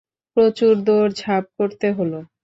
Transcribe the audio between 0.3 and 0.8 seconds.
প্রচুর